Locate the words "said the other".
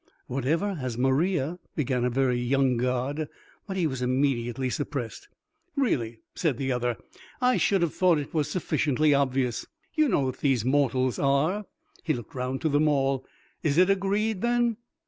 6.33-6.97